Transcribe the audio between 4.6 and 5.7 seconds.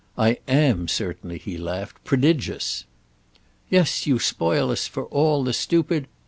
us for all the